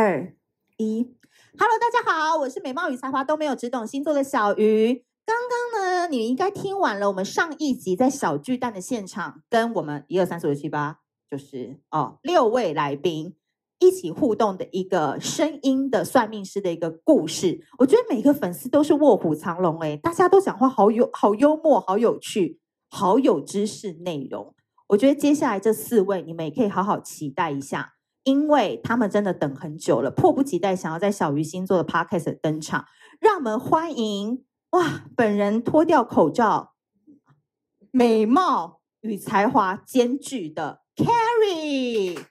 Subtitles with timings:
[0.00, 0.32] 二
[0.78, 1.14] 一
[1.58, 5.04] ，Hello，大家好，我是美貌与才华都没有，只懂星座的小鱼。
[5.26, 11.00] 刚刚呢，你应该听完了我们上一集在小巨蛋的现场，跟我们一二三四五六七八，
[11.30, 13.36] 就是哦六位来宾
[13.78, 17.60] 一起互动的一个声音的算命师的一个故事。
[17.80, 22.58] 我觉得每个粉丝都是卧虎藏龙哎，大家都讲话好有好幽默，好有趣，
[22.88, 24.54] 好有知识内容。
[24.88, 27.92] 我觉得接下来这四位你们也可以好好期待一下，
[28.24, 32.84] 因为他们真的等很久了，迫不及待想要在小鱼星座的 Podcast 登场，
[33.18, 34.44] 让我们欢迎。
[34.70, 35.04] 哇！
[35.16, 36.74] 本人脱掉口罩，
[37.90, 42.24] 美貌与才华兼具的 Carrie。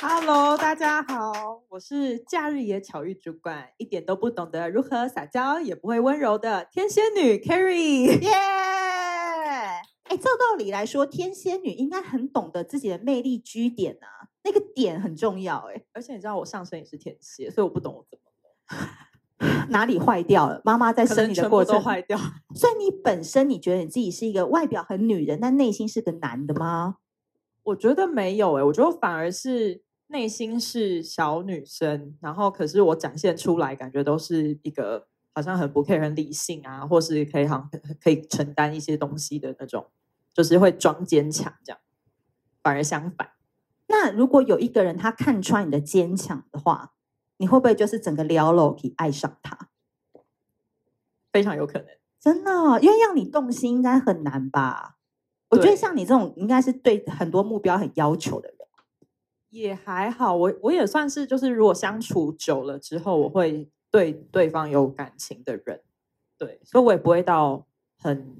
[0.00, 8.20] Hello，大家好，我是假日野巧遇主管，一点都不懂得如何撒娇，也不会温柔的天蝎女 Carrie。
[8.20, 8.30] 耶！
[10.04, 15.82] 哎，照道理来说，天蝎女应该很懂得自己的魅力居点啊，那个点很重要哎。
[15.92, 18.88] 而且你知道我上身也是天蝎，所以我不懂我怎么了。
[19.70, 20.60] 哪里坏掉了？
[20.64, 22.16] 妈妈在生你的过程都坏掉。
[22.54, 26.98] 所以你本身你觉得你自己是一个外表很女人，但内心是个男的吗？
[27.64, 39.86] 我觉得没有哎、欸，我觉得反而是内心是小女生，然后可是我展现出来感觉都是一个好像很不 care 很理性啊，或是可以好像可以承担一些东西的那种，
[40.34, 41.80] 就是会装坚强这样。
[42.62, 43.30] 反而相反，
[43.88, 46.92] 那如果有一个人他看穿你的坚强的话？
[47.38, 49.68] 你会不会就是整个撩楼可以爱上他？
[51.32, 51.88] 非常有可能，
[52.20, 54.98] 真的，因为让你动心应该很难吧？
[55.48, 58.58] 我觉得像你这种应该是对很多目标很要求的人，
[59.48, 60.36] 也还好。
[60.36, 65.82] 我我也算是就是如果相处久了之后，我会对对方有感情的人，
[66.38, 67.66] 对，所以我也不会到
[67.98, 68.36] 很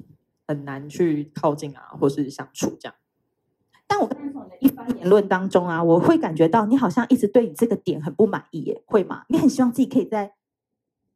[0.47, 2.95] 很难去靠近啊，或是相处这样。
[3.89, 4.32] 但我刚才从你的一
[4.83, 9.25] 番言论当中啊，我会感觉到你好像一直对你这个点很不满意耶，会吗？
[9.29, 10.35] 你很希望自己可以再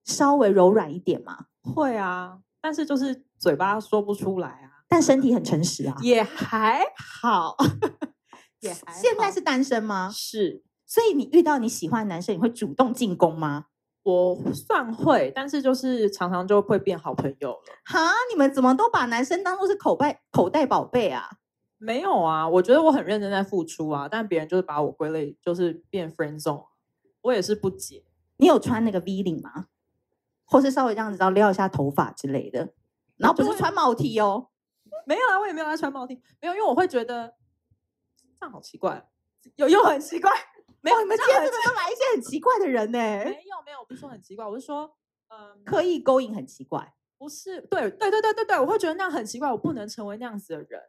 [0.04, 1.46] 稍微柔软一点吗？
[1.62, 6.82] 会啊，但是就是嘴巴说不出来啊，但身体很诚实啊，也还
[7.22, 7.56] 好，
[8.60, 8.98] 也还好。
[8.98, 10.10] 现在是单身吗？
[10.12, 13.66] 是，所以你遇到你喜欢的男生，你会主动进攻吗？
[14.04, 17.58] 我算会，但是就是常常就会变好朋友了。
[17.84, 21.28] 哈，你们怎么都把男生当做是口袋口袋宝贝啊？
[21.78, 26.66] 没有啊，我觉得我很认真在付出啊，但别人就是把我归类，就是变 friend zone，
[27.22, 28.04] 我也是不解。
[28.38, 29.66] 你有穿那个 V 领吗？
[30.44, 32.72] 或是稍微这样子，然后撩一下头发之类的，
[33.16, 34.48] 然后不是穿毛 T 哦？
[35.04, 37.34] 没有啊，我也没有在穿毛 T，没有，因为我会觉得
[38.38, 39.08] 这样好奇怪，
[39.56, 40.30] 有又很奇怪。
[40.80, 42.98] 没有，你们今天真的都来一些很奇怪的人呢？
[42.98, 44.96] 没有没有，我不是说很奇怪，我是说，
[45.28, 47.60] 嗯，刻意勾引很奇怪，不是？
[47.62, 50.80] 对对对对对对，我会觉得那样很奇怪，我不能成为那样子的人。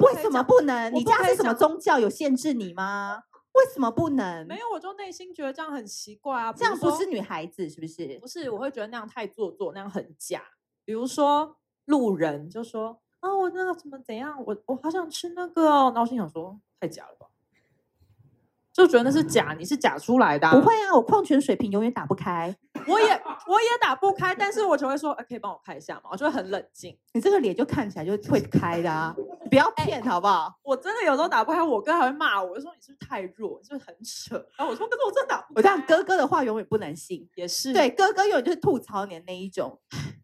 [0.00, 0.92] 为什么不能？
[0.94, 3.24] 你家是什么宗教有限制你吗？
[3.52, 4.46] 为什么不能？
[4.46, 6.52] 没有，我就内心觉得这样很奇怪啊。
[6.52, 8.18] 这样不是女孩子是不是？
[8.18, 10.42] 不是，我会觉得那样太做作，那样很假。
[10.84, 14.42] 比如说路人就说：“啊，我那个怎么怎样？
[14.46, 17.26] 我我好想吃那个哦。”然后我心想说：“太假了吧。”
[18.72, 20.50] 就觉得那是假，你是假出来的。
[20.50, 22.56] 不会啊，我矿泉水瓶永远打不开。
[22.88, 23.06] 我也
[23.46, 26.04] 我也打不开，但是我就会说，哎可以帮我开一下吗？
[26.10, 26.98] 我就会很冷静。
[27.12, 29.14] 你这个脸就看起来就会开的啊，
[29.52, 30.58] 不要骗好不好？
[30.62, 34.36] 我真的有时候打不开，我哥还会骂我，就说你是不是太弱，你是不是很扯？
[34.56, 35.52] 然后我说，可是我真的打不开。
[35.56, 39.78] 我这样哥哥的话永远不能信，也是对哥哥永远就是吐槽你的那一种。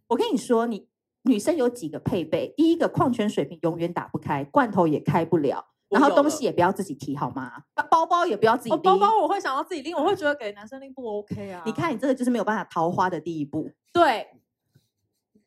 [0.06, 0.88] 我跟你说，你
[1.24, 2.54] 女生有几个配备？
[2.56, 5.66] 第一个，矿泉水瓶永远打不开，罐头也开不了。
[5.90, 7.52] 然后东西也不要自己提好吗？
[7.90, 8.80] 包包也不要自己拎。
[8.80, 11.62] 包包我会想要自己拎，我会觉得给男生拎不 OK 啊。
[11.66, 13.70] 你看你这个就是没有办法桃花的第一步。
[13.92, 14.26] 对，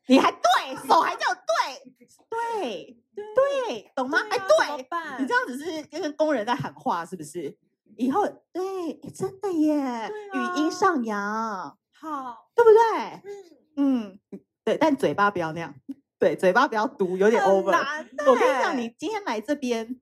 [0.08, 2.96] 你还对手还叫对对
[3.34, 4.18] 对，懂吗？
[4.30, 4.86] 哎，对，
[5.18, 7.56] 你这样子是跟工人在喊话是不是？
[7.96, 8.62] 以后对，
[9.14, 13.32] 真的耶，语音上扬，好，对不对？
[13.76, 15.74] 嗯嗯，对，但嘴巴不要那样，
[16.18, 17.76] 对，嘴巴不要毒，有点 over。
[18.26, 20.00] 我跟你讲，你今天来这边。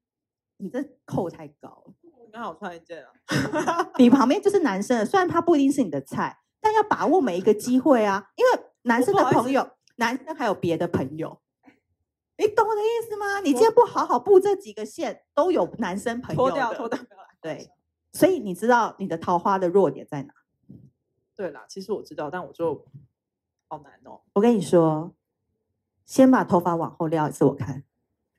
[0.62, 1.94] 你这扣太高了，
[2.30, 3.10] 刚好穿一件啊。
[3.96, 8.26] 你旁边就是男生，虽然他不一定是你的菜，但要把握每一个机会啊。
[8.36, 9.66] 因为男生的朋友，
[10.00, 11.38] 男生还有别的朋友，
[12.38, 13.40] 你懂我的意思吗？
[13.40, 16.98] 你今天不好好布这几个线，都有男生朋友脱掉脱掉，
[17.42, 17.70] 对，
[18.12, 20.32] 所以你知道你的桃花的弱点在哪？
[21.36, 22.86] 对啦，其实我知道，但我就
[23.68, 24.22] 好难哦。
[24.32, 25.14] 我跟你说，
[26.06, 27.84] 先把头发往后撩一次，我看。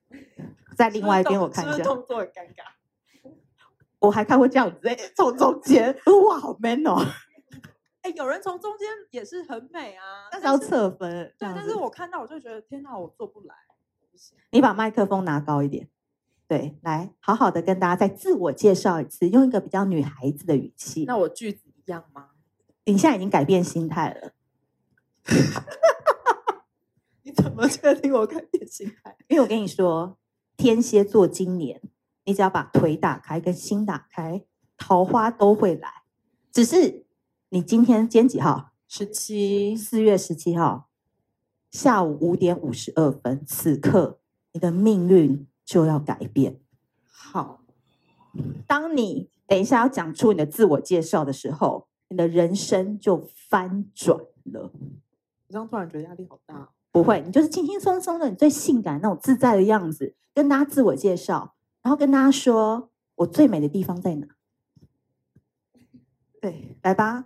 [0.75, 2.63] 在另外一边，我看一下，动作很尴尬。
[4.00, 5.96] 我还看过这样子，从中间，
[6.28, 6.98] 哇，好 man 哦！
[8.01, 11.33] 哎，有人从中间也是很美啊，但是要侧分。
[11.38, 13.56] 对，但是我看到我就觉得，天哪，我做不来。
[14.51, 15.88] 你把麦克风拿高一点，
[16.48, 21.06] 对，来好好的跟大家再自我介绍一次，用一个比较女孩子的语气。
[21.06, 22.30] 那我句子一样吗？
[22.86, 24.33] 你现在已经改变心态了。
[27.24, 29.15] 你怎么确定我改变心态？
[29.27, 30.18] 因为我跟你说，
[30.57, 31.81] 天蝎座今年，
[32.25, 34.44] 你只要把腿打开跟心打开，
[34.77, 36.03] 桃花都会来。
[36.51, 37.06] 只是
[37.53, 38.71] 你今天今天几号？
[38.88, 40.89] 十七，四月十七号
[41.69, 44.21] 下午五点五十二分，此刻
[44.53, 46.62] 你的命运就要改变。
[47.06, 47.62] 好，
[48.65, 54.71] 当你等一下要讲出你的自我介绍的时候，你的人生就翻转了。
[54.71, 56.69] 我这样突然觉得压力好大。
[56.89, 64.27] 不会，你就是轻轻松松的，你最性感那种自在的样子，跟大家自我介绍，然后跟大家说我最美的地方在哪。
[66.39, 67.25] 对，来吧，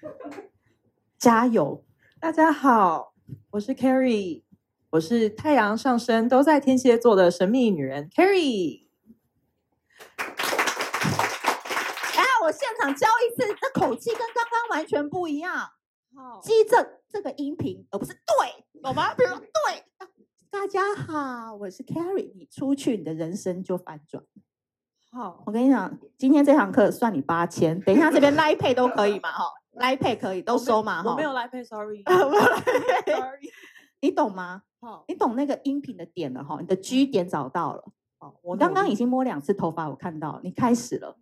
[1.18, 1.84] 加油！
[2.18, 3.12] 大家好，
[3.50, 4.42] 我是 Carrie，
[4.90, 8.86] 我是太阳上升都在天蝎座的神秘女人 Carrie。
[12.16, 15.70] 哎，我现场教一次，这口气跟刚刚完全不一样。
[16.14, 19.12] 好，记这这个音频，而不是对，懂吗？
[19.14, 19.84] 比如说对，
[20.50, 24.24] 大家好，我是 Carrie，你出去，你的人生就翻转。
[25.12, 29.30] 好，我跟你讲，今天这堂课算你八千，等一下这边 Line Pay 都可以嘛？
[29.32, 29.44] 哈
[29.74, 31.02] ，Line Pay 可以都收嘛？
[31.02, 32.02] 哈，我没有 Line Pay，Sorry，
[34.02, 34.62] 你懂吗？
[34.80, 37.84] 好，你懂那个音频的点了哈，你的 G 点找到了。
[38.18, 41.16] 哦，我刚刚已经摸两次头发，我看到你开始了。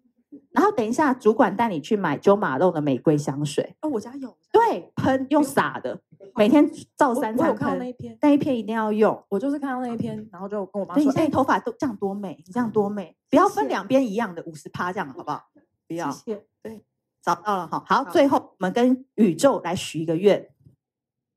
[0.50, 3.76] 然后等一下，主管带你去买 Jo Malone 的玫瑰香水。
[3.80, 4.36] 哦，我家有。
[4.52, 5.98] 对，喷用洒的，
[6.36, 7.78] 每天照三餐喷。
[7.78, 9.24] 那一篇，那一篇一定要用。
[9.30, 15.44] 我就是看到那一篇，然后就跟我妈说：“哎，头发都这样多美，你这样多美，不要分两边一样的五十趴这样，好不好？
[15.86, 16.44] 不要。”谢谢。
[16.62, 16.84] 对，
[17.22, 17.82] 找到了哈。
[17.86, 20.54] 好，最后我们跟宇宙来许一个愿，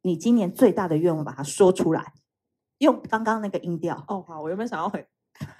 [0.01, 2.13] 你今年最大的愿望把它说出来，
[2.79, 4.03] 用刚刚那个音调。
[4.07, 5.05] 哦，好，我原本想要很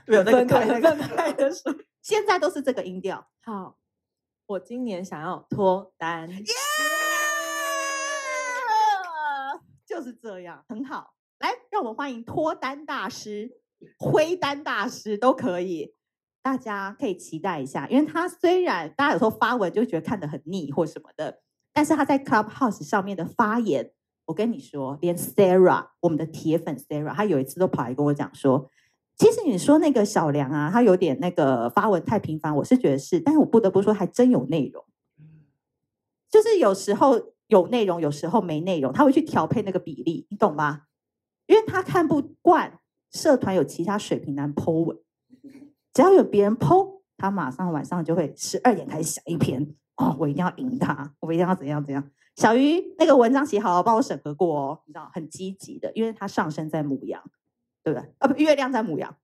[0.06, 1.74] 没 有那个开那个开的说。
[2.02, 3.28] 现在都是这个音调。
[3.44, 3.78] 好，
[4.48, 6.46] 我今年想要脱单，yeah!
[9.86, 11.14] 就是这样，很好。
[11.38, 13.52] 来，让我们欢迎脱单大师、
[14.00, 15.94] 挥单大师都可以，
[16.42, 17.88] 大家可以期待一下。
[17.88, 21.40] 因为他虽然大家有时候发文就觉得看得很腻或什么的，
[21.74, 23.92] 但是他在 Clubhouse 上面的发言，
[24.26, 28.70] 我跟你说，连 Sarah 我们的铁粉 Sarah，他有一次都跑来跟我讲说。
[29.18, 34.84] 其实你说那个小梁啊，他有点那个发文太频繁，我是觉得是，但是我不得不说还真有内容，
[36.28, 40.84] 就是有时候有内容，有时候没内容，他会去调配那个比例，你懂吗？
[41.46, 42.80] 因为他看不惯
[43.12, 44.98] 社团有其他水平男 po 文，
[45.94, 52.10] 只要有别人 po，他马上晚上就会十二点开始想一篇，哦，我一定要赢他，我一定要怎样怎样。
[52.36, 57.24] 小鱼那个文章写好了，帮我审核过哦，你知道很积极的，因为他上升在母羊。
[57.84, 58.14] 对不对？
[58.20, 59.18] 啊，不，月亮在母羊，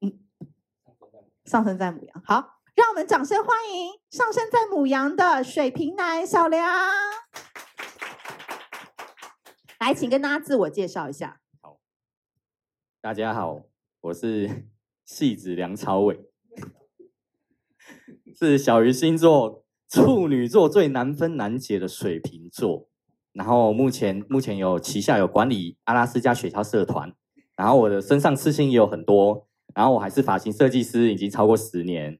[0.00, 0.20] 嗯，
[1.44, 2.22] 上升在母羊。
[2.24, 6.64] 好，让我们掌声欢迎上升在母羊的水瓶男小梁。
[9.80, 11.40] 来，请跟大家自我介绍一下。
[11.60, 11.80] 好，
[13.00, 13.62] 大家好，
[14.02, 14.68] 我是
[15.04, 16.18] 戏子梁朝伟，
[18.38, 22.88] 是小鱼星座处女座最难分难解的水瓶座。
[23.32, 27.14] 然后目前目前有旗下有管理阿拉斯加雪橇社团。
[27.56, 32.18] 然后我的身上刺青也有很多，然后我还是发型设计师，已经超过十年。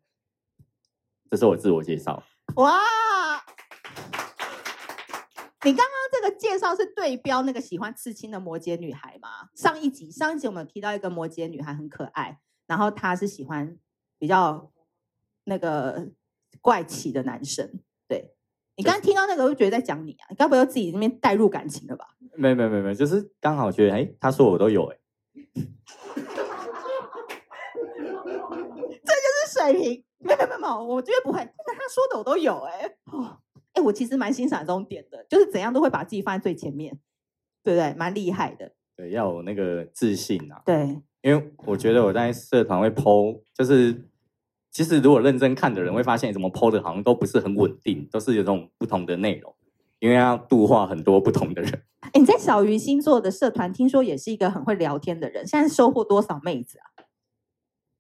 [1.31, 2.23] 这是我自我介绍。
[2.57, 2.79] 哇！
[5.65, 9.49] 你刚刚这个介绍是对标那个喜欢刺青的摩羯女孩吗？
[9.55, 13.79] 上一集上一集我们有提到一个摩羯女孩很可爱，然后他是喜欢
[14.19, 14.71] 比较
[15.45, 16.11] 那个
[16.61, 17.81] 怪奇的男生。
[18.09, 18.35] 对，
[18.77, 20.27] 你刚刚听到那个，就觉得在讲你啊？
[20.31, 22.17] 你该不会自己那边带入感情了吧？
[22.37, 24.99] 没没没没，就是刚好觉得，哎，他说我都有哎。
[29.05, 31.39] 这就是水平，没有没有我觉得不会。
[31.39, 32.97] 但他说的我都有哎、
[33.75, 36.99] 哎，我其实蛮欣赏这种点的，就是怎样都会把自己放在最前面，
[37.63, 37.95] 对不对？
[37.95, 38.73] 蛮厉害的。
[38.97, 40.63] 对，要有那个自信啊。
[40.65, 44.05] 对，因为我觉得我在社团会 po，就是
[44.71, 49.55] 其实如果认真看的人会发现，怎么 po 的好像都不是很稳定，都是有这种不同的内容，
[50.01, 51.83] 因为要度化很多不同的人。
[52.01, 55.47] 哎，你在小鱼星座的社团，听说也是一个很会聊天的人。
[55.47, 56.85] 现在收获多少妹子啊？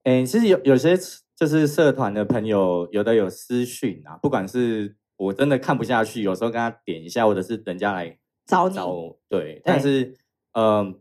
[0.02, 0.94] 哎，其实有有些
[1.34, 4.18] 就是社团的朋友，有的有私讯啊。
[4.20, 9.62] 不管是我真的看不下去，有时候跟他点一下，或者是人家来找你，找对。
[9.64, 10.14] 但是，
[10.52, 10.94] 嗯、呃，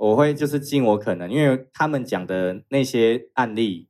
[0.00, 3.88] 我会就是尽我可能，因为他们讲的那些案例，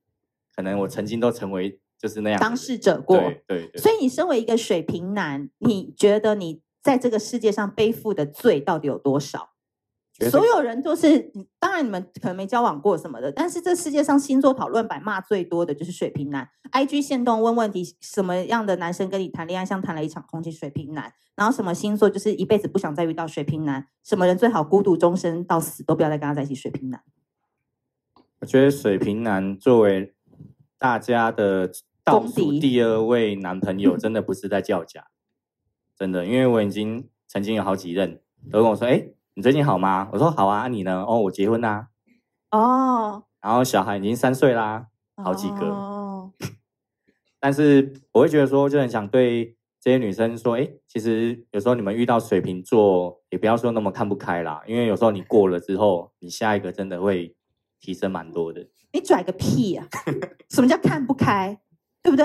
[0.55, 3.17] 可能我曾经都成为就是那样当事者过。
[3.17, 3.81] 对对，对。
[3.81, 6.61] 所以，你身为一个水瓶男，你觉得你？
[6.83, 9.50] 在这个世界上背负的罪到底有多少？
[10.29, 16.47] 所有人都是，当然你们可能没交往过什么的，但是这世界上星座讨论版骂最多的就是水瓶男。
[16.73, 20.50] IG 线动问问题，什么样的男生跟你谈恋爱像谈了一场空气？
[20.50, 21.12] 水瓶男。
[21.37, 23.87] 然后什么星座就是一辈子不想再遇到水瓶男？
[24.05, 26.55] 什么人最好孤独终生到死都不要再跟他在一起？
[26.55, 27.03] 水瓶男。
[28.41, 30.15] 我觉得水瓶男作为
[30.77, 31.71] 大家的
[32.05, 35.07] 倒数第二位男朋友， 真的不是在叫假，
[35.97, 39.09] 真的，因为我已经曾经有好几任都跟我说，哎。
[39.35, 40.09] 你最近好吗？
[40.13, 41.05] 我说好啊，你呢？
[41.07, 41.89] 哦，我结婚啦。
[42.51, 43.25] 哦。
[43.41, 44.89] 然后小孩已经三岁啦，
[45.23, 45.67] 好几个。
[45.67, 46.33] 哦。
[47.39, 57.35] 但是我会觉得说，就很想对这些女生说，哎，其实有时候你们遇到水瓶座，也不要说那么看不开啦，因为有时候你过了之后，你下一个真的会
[57.81, 58.69] 提升蛮多的。
[58.93, 59.87] 你拽个屁呀！
[60.51, 61.61] 什么叫看不开？
[62.03, 62.25] 对不对？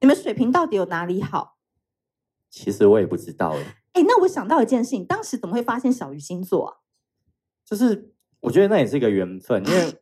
[0.00, 1.56] 你们水瓶到底有哪里好？
[2.52, 3.76] 其实我也不知道哎。
[3.94, 6.76] 哎，那我想到一件事情，当时怎么会发现小鱼星座啊？
[7.64, 9.94] 就是我觉得那也是一个缘分，因为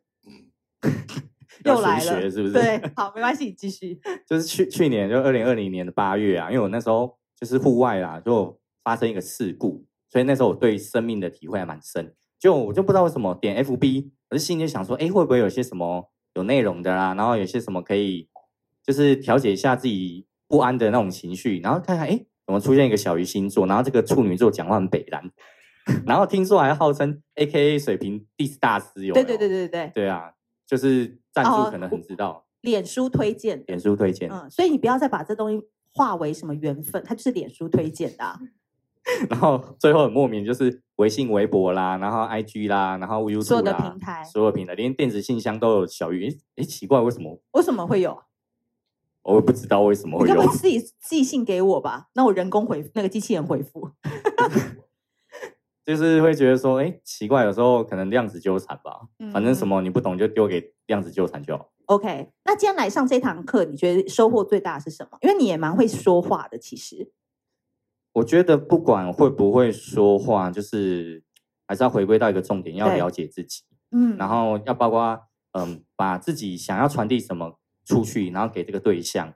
[1.63, 2.53] 又来了，是不是？
[2.53, 3.99] 对， 好，没关系，你继续。
[4.27, 12.13] 就是去去年就二零二零年的八月啊，因为我那时候就是户外啦，就发生一个事故，所以那时候我对生命的体会还蛮深。
[12.39, 17.13] 就我就不知道为什么点 FB，我就心里就想说，哎，会不会有些什么有内容的啦？
[17.13, 18.27] 然后有些什么可以
[18.83, 22.25] 就是调节一下自己不安的那种情绪，然后看看，哎。
[22.45, 25.31] 怎么出现一个小鱼星座，然后这个处女座讲话很北然，
[26.05, 29.13] 然后听说还号称 AKA 水瓶 diss 大师有？
[29.13, 30.33] 对对对对对对啊，
[30.67, 32.29] 就是赞助可能很知道。
[32.31, 38.39] 哦、脸书推荐，脸书推荐，嗯，所以你不要再把这东西化为什么缘分，它就是脸书推荐的、啊。
[39.31, 46.29] 然后最后很莫名，就是微信、微博啦，然后 IG 啦，然后 YouTube 啦，所有的平台，所有平台，连电子信箱都有小鱼。
[46.55, 47.41] 哎，奇怪，为什么？
[47.53, 48.21] 为什么会有？
[49.23, 50.33] 我也不知道为什么会有。
[50.35, 52.07] 你可不可以自己寄信给我吧？
[52.13, 53.91] 那我人工回那个机器人回复。
[55.83, 59.01] 就是会觉得说，哎，奇怪，有时候可能量子纠缠吧。
[59.33, 61.69] 反正什么你不懂就丢给量子纠缠就好。
[61.87, 65.17] OK，那今天来上这堂课，你觉得收获最大的是什么？
[65.21, 67.11] 因为你也蛮会说话的，其实。
[68.13, 71.23] 我觉得不管会不会说话，就是
[71.67, 73.63] 还是要回归到一个重点，要了解自己。
[73.91, 74.15] 嗯。
[74.17, 75.19] 然后要包括
[75.53, 77.57] 嗯，把自己想要传递什么。
[77.85, 79.33] 出去，然后给这个对象，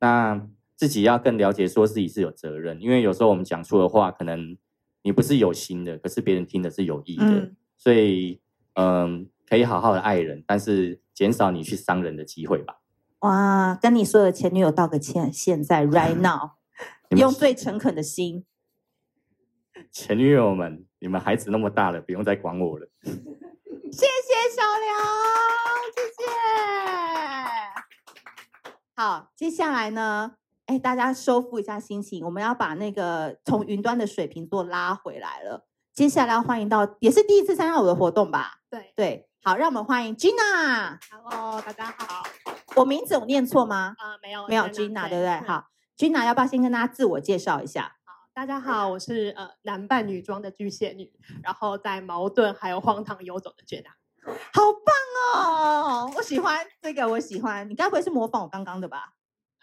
[0.00, 4.56] 那自己要更了解，说自己是有责任，因为有时候我们讲出的话，可能
[5.02, 8.40] 你不是有心的，可是别人听的是有意的，嗯、所以
[8.74, 12.80] 嗯，可以好好的爱人，但是减少你去伤人的机会吧。
[13.20, 16.50] 哇，跟你所有的前女友道个歉，现在 right now，
[17.16, 18.44] 用最诚恳的心，
[19.90, 22.86] 前女友们，你们孩子那么大了，不用再管我了。
[23.02, 24.94] 谢谢小梁，
[25.94, 27.05] 谢谢。
[28.98, 30.36] 好，接下来呢？
[30.64, 35.66] 哎，大家收复一下心情，我们要把那个从云端的水瓶座拉回来了。
[35.92, 38.54] 接下来要欢迎到，也是第一次参加我的活动吧？
[38.70, 40.98] 对对，好，让我们欢迎 Gina。
[41.10, 42.22] Hello，大家好。
[42.76, 43.94] 我名字有念错吗？
[43.98, 45.46] 啊、呃，没有，没有 Gina，对不对？
[45.46, 45.66] 好
[45.98, 47.96] ，Gina，要不要先跟大家自我介绍一下？
[48.06, 51.12] 好，大家好，我是呃男扮女装的巨蟹女，
[51.42, 53.90] 然后在矛盾还有荒唐游走的 Gina。
[54.52, 54.94] 好棒
[55.34, 56.12] 哦！
[56.16, 57.68] 我喜欢这个，我喜欢。
[57.68, 59.14] 你该不会是模仿我刚刚的吧？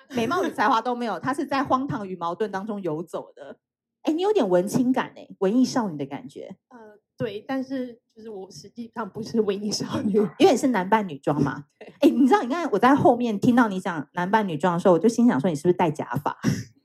[0.09, 3.57] 美貌与才华都没有，他是在荒唐与矛盾当中游走的。
[4.03, 6.57] 哎，你有点文青感哎，文艺少女的感觉。
[6.69, 6.77] 呃，
[7.17, 11.65] 对，但是就是我实际上不是文艺少女，因为你是男扮女装嘛。
[12.01, 16.37] 哎，你知道，你刚才我在后面听到你讲男扮女装的时候，我就心想说，你是不是戴假发？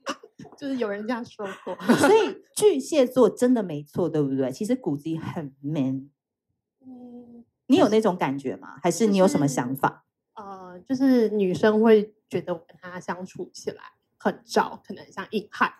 [0.57, 1.75] 就是有人这样说过。
[1.95, 4.51] 所以巨蟹座真的没错，对不对？
[4.51, 6.09] 其实骨子里很 man。
[7.69, 8.79] 你有那种感觉吗？
[8.81, 10.05] 还是你有什么想法？
[10.33, 13.81] 呃，就是女生会觉得我跟他相处起来
[14.17, 15.71] 很照，可能像硬汉。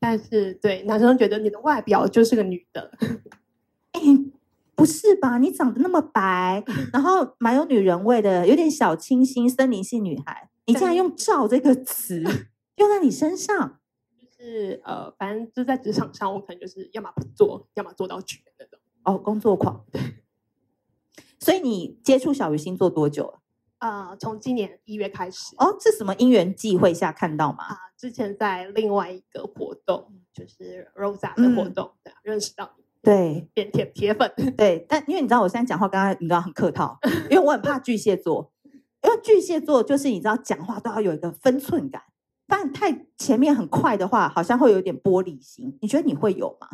[0.00, 2.90] 但是对男生觉得你的外表就是个女的。
[3.92, 4.00] 哎，
[4.74, 5.36] 不是吧？
[5.36, 10.48] 你长得那么白，然后蛮有女人味的，有点小清新、森林系女孩。
[10.66, 12.22] 你竟然用“照”这个词
[12.76, 13.80] 用在你身上？
[14.18, 18.78] 就是呃，反正就在职场上，我可能就是要么不做，要么做到绝那种。
[19.04, 19.84] 哦，工作狂。
[21.44, 23.38] 所以你接触小鱼星座多久了？
[23.80, 25.54] 呃，从今年一月开始。
[25.58, 27.64] 哦，是什么因缘际会下看到吗？
[27.64, 34.32] 啊、呃，之前在另外一个活动，就是 Rosa 的活动，嗯、对，认识到你，对，变铁铁粉。
[34.56, 36.98] 对，但因为你知道我现在讲话，刚刚你知道很客套，
[37.28, 38.50] 因为我很怕巨蟹座，
[39.02, 42.04] 因为巨蟹座就是你知道讲话都要有一个分寸感，
[42.46, 45.76] 但太前面很快的话，好像会有点玻璃心。
[45.82, 46.68] 你觉得你会有吗？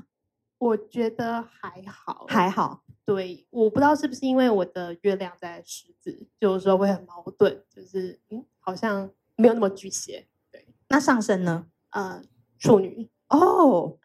[0.58, 2.84] 我觉得还好，还好。
[3.04, 10.28] 对，我不知道是不是因为我的月亮在狮子，就有时候会很矛盾，就是嗯，好像没有那么巨蟹。
[10.52, 11.66] 对，那上升呢？
[11.90, 12.22] 呃，
[12.58, 13.10] 处女。
[13.28, 13.98] 哦，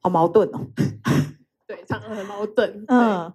[0.00, 0.66] 好矛盾哦。
[1.66, 2.84] 对，常常很矛盾。
[2.88, 3.32] 嗯，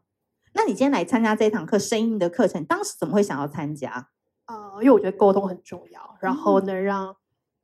[0.53, 4.09] 那你今天来参加这堂课声音的课程，当时怎么会想要参加？
[4.47, 7.15] 呃，因为我觉得沟通很重要，然后能让、嗯、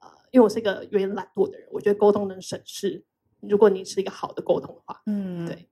[0.02, 3.04] 呃，因为我是一个有点懒惰的人，我觉得沟通能省事。
[3.42, 5.70] 如果你是一个好的沟通的话，嗯，对。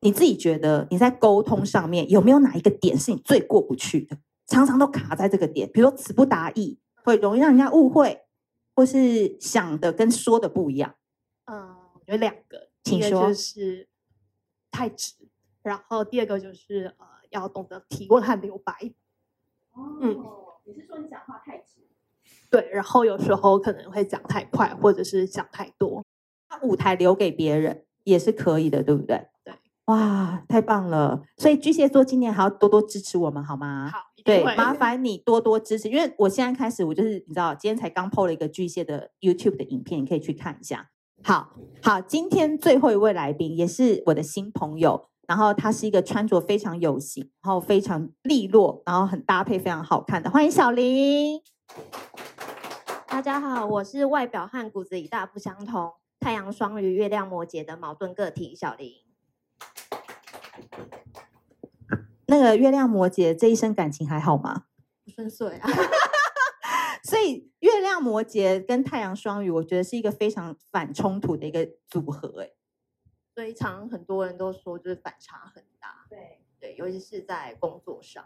[0.00, 4.18] 你自己觉得你在沟通上面有没有哪一个点是你最过不去的？
[4.46, 8.22] 常常都卡在这个点，比如说词不达意，会容易让人家误会，
[8.74, 10.94] 或是想的跟说的不一样。
[11.46, 13.08] 嗯，我觉得两个，请说。
[13.08, 13.88] 一个就是
[14.70, 15.14] 太直，
[15.62, 18.72] 然后第二个就是呃，要懂得提问和留白。
[19.72, 20.16] 哦，嗯，
[20.64, 21.80] 你是说你讲话太直？
[22.48, 26.04] 对，然后有时候可能会讲太快，或者是讲太多。
[26.46, 29.26] 把舞台留给别人也是可以的，对不对？
[29.86, 31.22] 对，哇，太棒了！
[31.36, 33.88] 所以巨蟹座今年还要多多支持我们，好吗？
[33.92, 40.90] 好，对，麻 烦你多多支持，因为我现在开始，我就是你知道，今天才刚 PO 了一个巨蟹的 YouTube 的影片，你可以去看一下。
[41.22, 41.50] 好
[41.82, 51.40] 好，今天最后一位来宾也是我的新朋友，然后他是一个穿着非常有型，然后非常利落，然后很搭配非常好看的，欢迎小林。
[53.06, 55.92] 大家好，我是外表和骨子里大不相同。
[56.18, 58.90] 太阳双鱼、月亮摩羯的矛盾个体小林，
[62.26, 64.64] 那个月亮摩羯这一生感情还好吗？
[65.04, 65.68] 不顺遂啊。
[67.04, 72.42] 所以月亮摩羯跟太阳双鱼，我觉得是一个非常反冲突的一个组合。
[72.42, 72.50] 哎，
[73.34, 76.06] 非常很多人都说就是反差很大。
[76.10, 78.24] 对对，尤其是在工作上。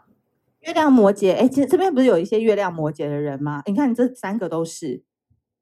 [0.61, 3.61] 月亮摩羯，哎，其实这边不是有一些月亮摩羯的人吗？
[3.65, 5.03] 你看，你这三个都是。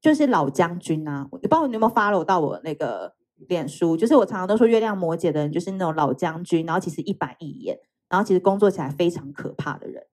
[0.01, 3.13] 就是老将军啊，我不知道你有没有 follow 到我那个
[3.47, 7.79] 脸书，就是我常常都说月亮摩羯的人就是那种老将军，然后其实一板一眼，
[8.09, 10.07] 然后其实工作起来非常可怕的人。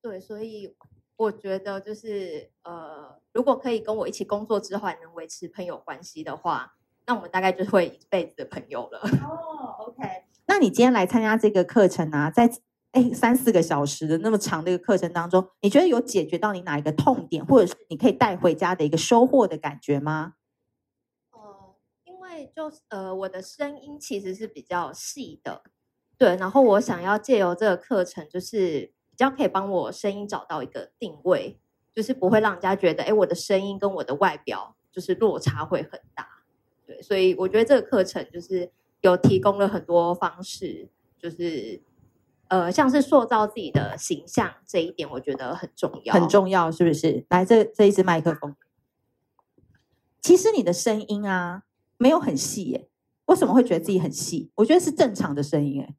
[0.00, 0.74] 对，所以
[1.16, 6.74] 我觉得就是呃，如果可以跟我一起工作之后还能维持朋友关系的话，
[7.06, 9.00] 那我们大概就会一辈子的朋友了。
[9.00, 10.02] 哦，OK，
[10.46, 12.50] 那你今天来参加这个课程啊，在。
[12.92, 20.34] 哎，三四个小时的那么长的一个课程当中，你觉得有解决到你哪一个痛点，或者是你可以带回家的一个收获的感觉吗？
[22.54, 25.62] 就呃，我的声音其实是比较细的，
[26.18, 31.58] 对，然后我想要借由这个课程，就是比较可以帮我声音找到一个定位，
[31.94, 36.28] 就是不会让人家觉得，哎，我的声音跟我的外表就是落差会很大，
[36.86, 41.82] 对，所以我觉得这个课程就是有提供了很多方式，就是。
[42.48, 47.24] 呃，像是塑造自己的形象这一点，我觉得很重要，很重要，是不是？
[47.30, 48.54] 来，这这一支麦克风，
[50.20, 51.62] 其实你的声音啊，
[52.02, 52.88] 没有很细耶，
[53.26, 54.50] 为什么会觉得自己很细？
[54.56, 55.94] 我觉得是正常的声音，哎，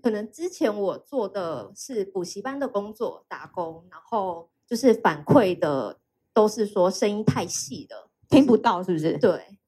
[0.00, 5.98] 可能之前我做的是补习班的工作，打工，然后就是反馈的
[6.32, 9.18] 都是说声音太细了，听不到，是不是？
[9.18, 9.58] 对，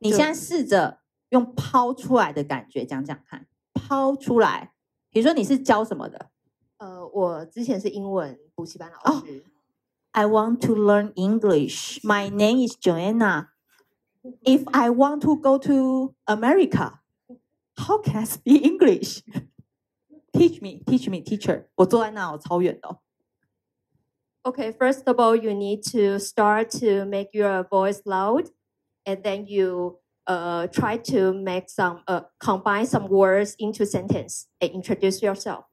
[0.00, 3.46] 你现在试着用抛出来的感觉讲讲看。
[3.72, 4.74] 抛出来，
[5.10, 6.30] 比如说你是教什么的？
[6.76, 9.26] 呃，我之前是英文补习班老师。
[9.26, 9.42] Oh,
[10.10, 12.00] I want to learn English.
[12.02, 13.51] My name is Joanna.
[14.43, 16.99] If I want to go to America,
[17.77, 19.23] how can I speak English?
[20.33, 21.67] Teach me, teach me, teacher.
[21.75, 22.99] 我坐在那，我超远的哦。
[24.43, 28.49] Okay, first of all, you need to start to make your voice loud,
[29.05, 34.71] and then you uh, try to make some uh, combine some words into sentence and
[34.71, 35.65] introduce yourself.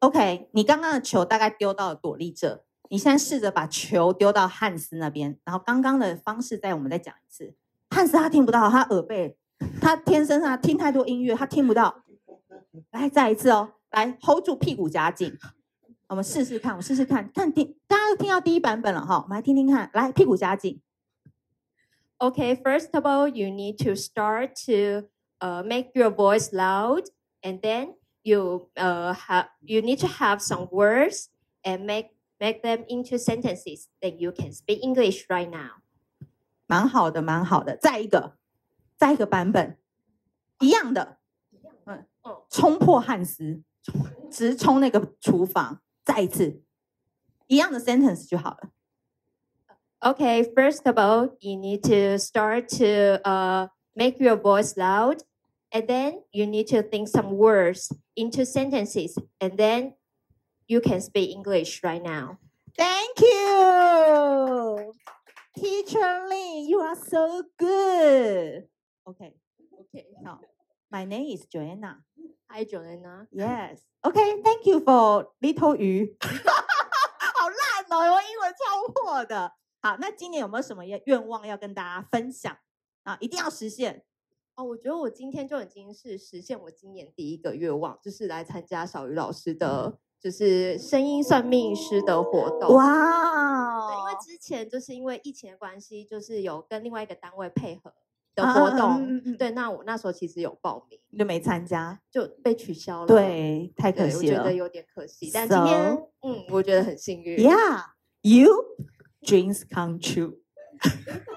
[0.00, 7.54] OK，你刚刚的球大概丢到了朵莉这，你现在试着把球丢到汉斯那边，然后刚刚的方式再我们再讲一次。
[7.98, 9.36] 汉斯他听不到，他耳背，
[9.80, 12.04] 他天生他听太多音乐，他听不到。
[12.90, 15.38] 来，再一次哦，来 hold 住屁股夹紧，
[16.08, 20.80] 我们试试看，我们试试看，看听大家都听到第一版本了哈，我们来听听看，来屁股夹紧。
[22.18, 25.08] Okay, first of all, you need to start to
[25.40, 27.04] uh, make your voice loud,
[27.42, 31.28] and then you uh, have you need to have some words
[31.62, 35.77] and make make them into sentences that you can speak English right now.
[36.68, 37.76] 蛮好的，蛮好的。
[37.76, 38.36] 再一个，
[38.96, 39.78] 再一个版本，
[40.60, 41.18] 一样的，
[41.86, 43.62] 嗯嗯，冲破汉斯，
[44.30, 46.62] 直冲那个厨房，再一次，
[47.46, 48.70] 一样的 sentence 就好了。
[50.00, 55.22] Okay, first of all, you need to start to uh, make your voice loud,
[55.70, 59.94] and then you need to think some words into sentences, and then
[60.66, 62.36] you can speak English right now.
[62.76, 64.92] Thank you,
[65.55, 66.67] Teacher Lee.
[66.69, 68.67] You are so good.
[69.05, 69.33] Okay,
[69.81, 70.05] okay.
[70.21, 70.39] Now,
[70.91, 72.03] my name is Joanna.
[72.49, 73.27] Hi, Joanna.
[73.31, 73.81] Yes.
[74.03, 74.41] Okay.
[74.43, 76.17] Thank you for little 鱼。
[76.21, 79.53] 好烂哦，我英文超破的。
[79.81, 82.57] 好，那今年有没有什么愿望要跟大家分享
[83.03, 83.17] 啊？
[83.19, 84.03] 一定要实现
[84.55, 92.75] 哦，我觉得我今天就已经是实现我今年第一个愿望，就是来参加小鱼老师的，就是声音算命师的活动。
[92.75, 97.93] 哇，对，因为之前就是因为疫情的关系，就是有跟另外一个单位配合
[98.35, 98.79] 的活动。
[98.79, 103.07] 啊嗯嗯、对，那我那时候其实有报名，就没参加，就被取消了。
[103.07, 105.31] 对，太可惜了，我觉得有点可惜。
[105.33, 107.37] 但今天，so, 嗯，我觉得很幸运。
[107.37, 108.51] Yeah，you
[109.21, 110.39] dreams come true。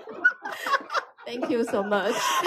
[1.25, 2.13] Thank you so much。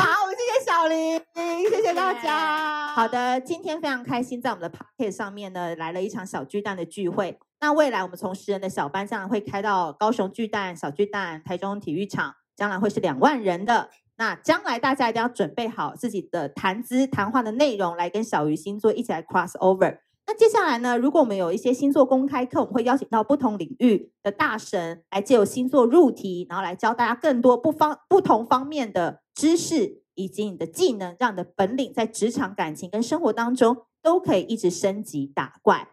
[0.76, 1.22] 小林，
[1.70, 2.88] 谢谢大家。
[2.88, 7.40] 好的，今天非常开心，在我们的 Podcast 上面呢，来了一场小巨蛋的聚会。
[7.62, 13.90] 那未来我们从十人的小班，将来会开到高雄巨蛋、小巨蛋、台中体育场，将来会是两万人的。
[14.18, 20.00] 那将来大家一定要准备好自己的谈资、谈话的内容，来跟小鱼星座一起来 cross over。
[20.28, 35.90] 那接下来呢，如果我们有一些星座公开课，我们会邀请到不同领域的大神来借由星座入题，然后来教大家更多不方不同方面的知识以及你的技能，让你的本领在职场、感情跟生活当中都可以一直升级打怪。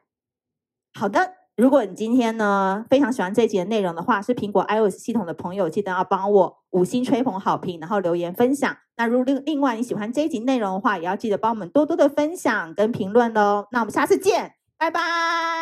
[0.95, 1.35] 好的。
[1.55, 8.75] 如果你今天呢非常喜欢这一集的内容的话，是苹果 iOS 系统的朋友，记得要帮我五星吹捧好评，然后留言分享。
[8.97, 13.67] 那如另另外你喜欢这一集内容的话，也要记得帮我们多多的分享跟评论喽。
[13.71, 15.62] 那我们下次见，拜拜。